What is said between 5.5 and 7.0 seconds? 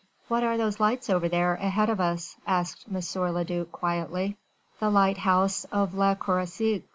of Le Croisic, M.